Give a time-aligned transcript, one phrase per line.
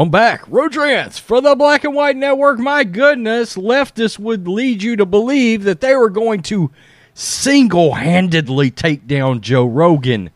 [0.00, 0.44] I'm back.
[0.48, 2.58] Rodrance for the Black and White Network.
[2.58, 6.70] My goodness, leftists would lead you to believe that they were going to
[7.12, 10.30] single handedly take down Joe Rogan.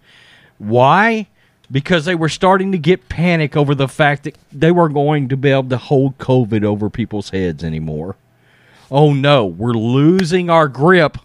[0.59, 1.29] Why?
[1.73, 5.37] Because they were starting to get panic over the fact that they were going to
[5.39, 8.17] be able to hold COVID over people's heads anymore.
[8.91, 11.17] Oh no, we're losing our grip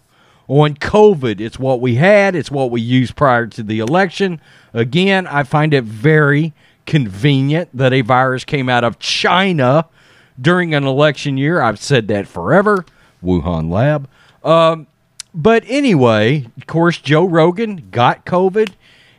[0.47, 1.41] on COVID.
[1.41, 4.39] It's what we had, it's what we used prior to the election.
[4.73, 6.53] Again, I find it very
[6.89, 9.85] convenient that a virus came out of China
[10.41, 11.61] during an election year.
[11.61, 12.83] I've said that forever.
[13.23, 14.09] Wuhan lab.
[14.43, 14.87] Um,
[15.31, 18.73] but anyway, of course, Joe Rogan got COVID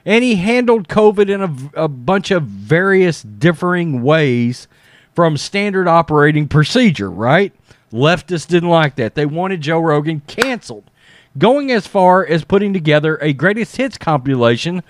[0.04, 4.66] and he handled COVID in a, a bunch of various differing ways
[5.14, 7.52] from standard operating procedure, right?
[7.92, 9.14] Leftists didn't like that.
[9.14, 10.90] They wanted Joe Rogan canceled,
[11.38, 14.82] going as far as putting together a greatest hits compilation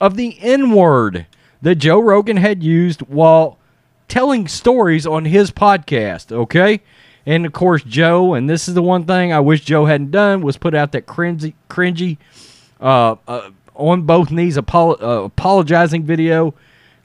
[0.00, 1.26] of the N word
[1.64, 3.58] that Joe Rogan had used while
[4.06, 6.82] telling stories on his podcast, okay?
[7.24, 10.42] And of course, Joe, and this is the one thing I wish Joe hadn't done,
[10.42, 12.18] was put out that cringy, cringy
[12.82, 16.54] uh, uh, on both knees apolo- uh, apologizing video.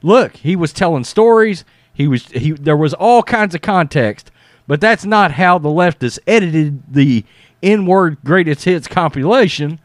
[0.02, 1.64] Look, he was telling stories.
[1.94, 2.52] He was he.
[2.52, 4.30] There was all kinds of context,
[4.66, 7.24] but that's not how the leftists edited the
[7.62, 9.80] N-word greatest hits compilation.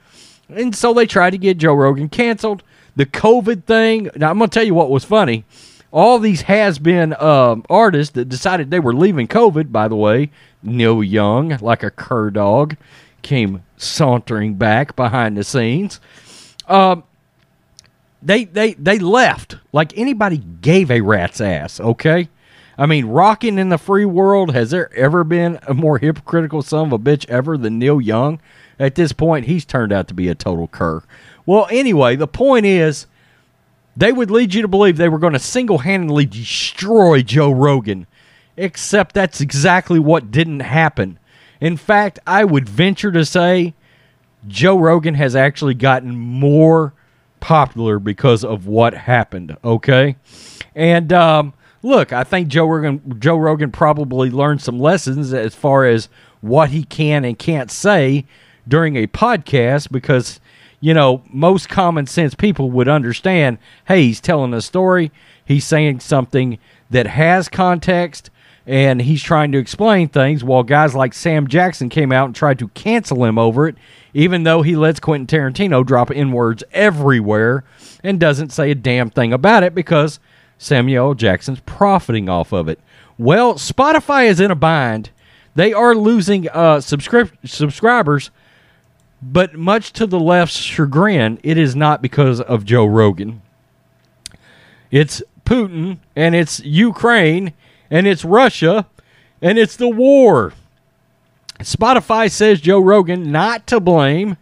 [0.50, 2.62] And so they tried to get Joe Rogan canceled.
[2.96, 4.10] The COVID thing.
[4.16, 5.44] Now I'm gonna tell you what was funny.
[5.92, 9.72] All these has been um, artists that decided they were leaving COVID.
[9.72, 12.76] By the way, Neil Young, like a cur dog,
[13.22, 16.00] came sauntering back behind the scenes.
[16.68, 17.04] Um,
[18.22, 21.80] they they they left like anybody gave a rat's ass.
[21.80, 22.30] Okay,
[22.78, 24.54] I mean, rocking in the free world.
[24.54, 28.40] Has there ever been a more hypocritical son of a bitch ever than Neil Young?
[28.80, 31.04] At this point, he's turned out to be a total cur.
[31.45, 33.08] Well, anyway, the point is,
[33.95, 38.08] they would lead you to believe they were going to single handedly destroy Joe Rogan,
[38.58, 41.18] except that's exactly what didn't happen.
[41.62, 43.74] In fact, I would venture to say
[44.47, 46.94] Joe Rogan has actually gotten more
[47.40, 49.56] popular because of what happened.
[49.63, 50.18] Okay,
[50.75, 55.86] and um, look, I think Joe Rogan Joe Rogan probably learned some lessons as far
[55.86, 56.09] as
[56.42, 58.25] what he can and can't say
[58.68, 60.40] during a podcast because
[60.80, 63.58] you know most common sense people would understand.
[63.88, 65.12] Hey, he's telling a story.
[65.46, 66.58] He's saying something
[66.90, 68.30] that has context
[68.68, 72.59] and he's trying to explain things while guys like Sam Jackson came out and tried
[72.59, 73.75] to cancel him over it,
[74.14, 77.64] even though he lets Quentin Tarantino drop N words everywhere
[78.04, 80.20] and doesn't say a damn thing about it because
[80.58, 82.80] Samuel Jackson's profiting off of it.
[83.18, 85.12] Well, Spotify is in a bind.
[85.54, 88.31] They are losing uh, subscrip- subscribers,
[89.22, 93.42] but much to the left's chagrin, it is not because of Joe Rogan.
[94.92, 97.54] It's Putin and it's Ukraine
[97.90, 98.88] and it's Russia
[99.42, 100.54] and it's the war.
[101.59, 104.38] Spotify says Joe Rogan not to blame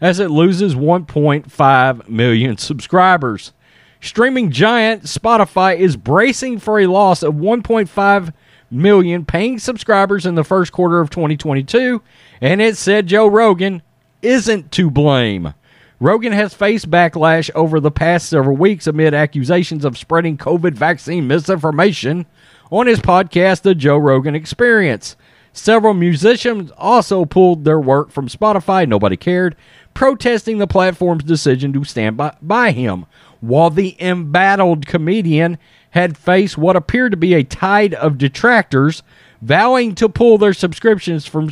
[0.00, 3.52] as it loses 1.5 million subscribers.
[4.00, 8.32] Streaming giant Spotify is bracing for a loss of 1.5
[8.70, 12.02] million paying subscribers in the first quarter of 2022,
[12.40, 13.82] and it said Joe Rogan
[14.26, 15.54] isn't to blame.
[15.98, 21.26] Rogan has faced backlash over the past several weeks amid accusations of spreading COVID vaccine
[21.26, 22.26] misinformation
[22.70, 25.16] on his podcast, The Joe Rogan Experience.
[25.52, 29.56] Several musicians also pulled their work from Spotify, nobody cared,
[29.94, 33.06] protesting the platform's decision to stand by, by him,
[33.40, 35.56] while the embattled comedian
[35.90, 39.02] had faced what appeared to be a tide of detractors
[39.40, 41.50] vowing to pull their subscriptions from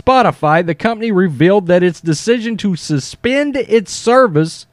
[0.00, 0.64] Spotify.
[0.64, 4.66] The company revealed that its decision to suspend its service,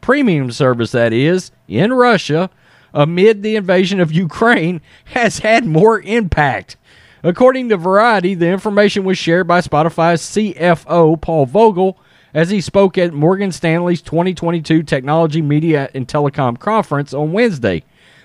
[0.00, 2.50] premium service that is, in Russia
[2.92, 6.76] amid the invasion of Ukraine has had more impact.
[7.22, 11.98] According to Variety, the information was shared by Spotify's CFO, Paul Vogel,
[12.32, 17.82] as he spoke at Morgan Stanley's 2022 Technology, Media, and Telecom Conference on Wednesday.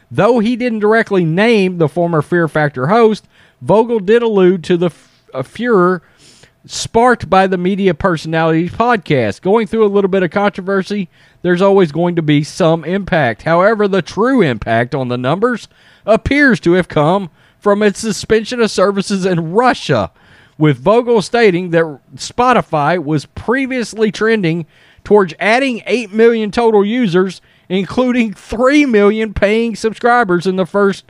[0.10, 3.28] Though he didn't directly name the former Fear Factor host,
[3.62, 6.04] Vogel did allude to the f- furor
[6.66, 9.42] sparked by the media personalities podcast.
[9.42, 11.10] Going through a little bit of controversy,
[11.42, 13.44] there's always going to be some impact.
[13.44, 15.68] However, the true impact on the numbers
[16.06, 17.30] appears to have come
[17.60, 20.12] from its suspension of services in Russia,
[20.58, 24.66] with Vogel stating that Spotify was previously trending
[25.04, 31.06] towards adding 8 million total users, including 3 million paying subscribers in the first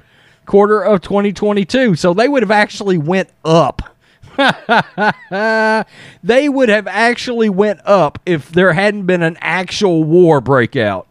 [0.46, 1.96] quarter of 2022.
[1.96, 3.94] So they would have actually went up.
[6.23, 11.07] they would have actually went up if there hadn't been an actual war breakout.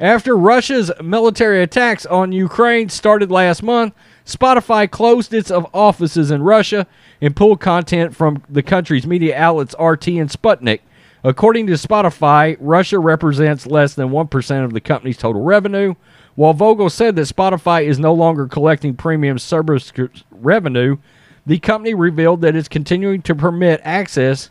[0.00, 3.94] After Russia's military attacks on Ukraine started last month,
[4.26, 6.86] Spotify closed its offices in Russia
[7.20, 10.80] and pulled content from the country's media outlets RT and Sputnik.
[11.22, 15.94] According to Spotify, Russia represents less than 1% of the company's total revenue.
[16.34, 19.92] While Vogel said that Spotify is no longer collecting premium service
[20.30, 20.98] revenue,
[21.46, 24.50] the company revealed that it's continuing to permit access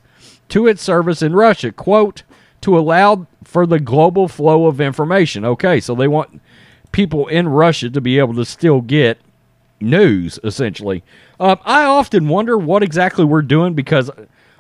[0.50, 2.24] to its service in Russia, quote,
[2.62, 5.44] to allow for the global flow of information.
[5.44, 6.42] Okay, so they want
[6.92, 9.18] people in Russia to be able to still get
[9.82, 11.04] news, essentially.
[11.40, 14.10] Uh, I often wonder what exactly we're doing because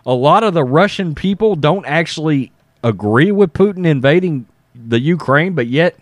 [0.05, 2.51] a lot of the Russian people don't actually
[2.83, 4.45] agree with Putin invading
[4.75, 5.95] the Ukraine, but yet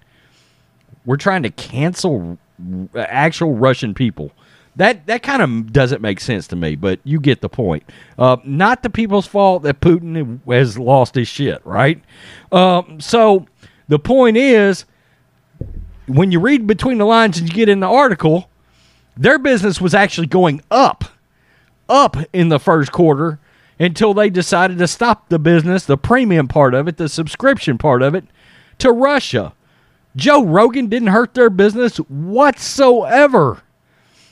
[1.05, 2.37] we're trying to cancel
[2.95, 4.31] actual Russian people.
[4.77, 7.83] That that kind of doesn't make sense to me, but you get the point.
[8.17, 12.01] Uh, not the people's fault that Putin has lost his shit, right?
[12.51, 13.45] Um, so
[13.89, 14.85] the point is,
[16.07, 18.49] when you read between the lines and you get in the article,
[19.17, 21.03] their business was actually going up,
[21.89, 23.39] up in the first quarter
[23.77, 28.01] until they decided to stop the business, the premium part of it, the subscription part
[28.01, 28.23] of it,
[28.77, 29.53] to Russia.
[30.15, 33.61] Joe Rogan didn't hurt their business whatsoever.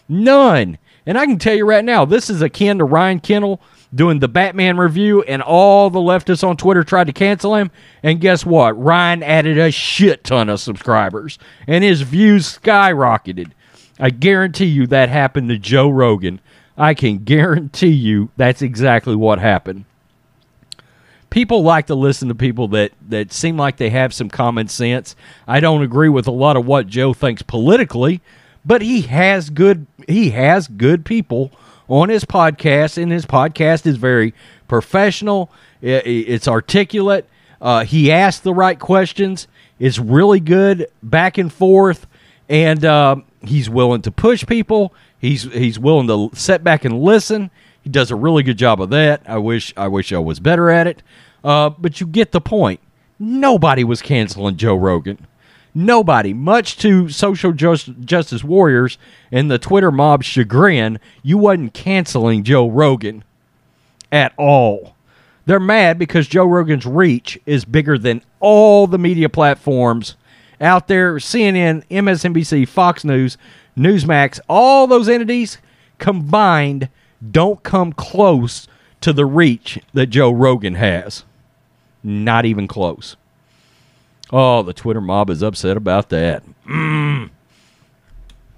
[0.09, 0.79] None.
[1.05, 3.61] And I can tell you right now, this is akin to Ryan Kendall
[3.93, 7.71] doing the Batman review, and all the leftists on Twitter tried to cancel him.
[8.03, 8.79] And guess what?
[8.79, 13.51] Ryan added a shit ton of subscribers, and his views skyrocketed.
[13.99, 16.41] I guarantee you that happened to Joe Rogan.
[16.77, 19.85] I can guarantee you that's exactly what happened
[21.29, 25.15] people like to listen to people that, that seem like they have some common sense.
[25.47, 28.21] I don't agree with a lot of what Joe thinks politically,
[28.65, 31.51] but he has good he has good people
[31.87, 34.33] on his podcast, and his podcast is very
[34.67, 35.51] professional.
[35.81, 37.27] It's articulate.
[37.61, 39.47] Uh, he asks the right questions.
[39.79, 42.05] It's really good back and forth,
[42.47, 44.93] and uh, he's willing to push people.
[45.17, 47.51] He's he's willing to sit back and listen.
[47.81, 49.21] He does a really good job of that.
[49.25, 51.01] I wish I wish I was better at it.
[51.43, 52.79] Uh, but you get the point.
[53.17, 55.25] Nobody was canceling Joe Rogan.
[55.73, 58.97] Nobody, much to social just, justice warriors
[59.31, 63.23] and the Twitter mob's chagrin, you wasn't canceling Joe Rogan
[64.11, 64.95] at all.
[65.45, 70.15] They're mad because Joe Rogan's reach is bigger than all the media platforms
[70.61, 73.37] out there CNN, MSNBC, Fox News,
[73.77, 75.57] Newsmax, all those entities
[75.97, 76.89] combined
[77.31, 78.67] don't come close
[79.01, 81.23] to the reach that Joe Rogan has.
[82.03, 83.15] Not even close.
[84.31, 86.43] Oh, the Twitter mob is upset about that.
[86.67, 87.29] Mmm.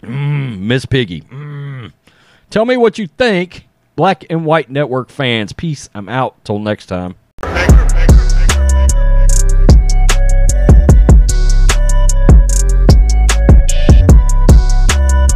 [0.01, 0.59] Mmm.
[0.59, 1.21] Miss Piggy.
[1.21, 1.93] Mmm.
[2.49, 5.53] Tell me what you think, Black and White Network fans.
[5.53, 5.89] Peace.
[5.93, 6.43] I'm out.
[6.43, 7.15] Till next time.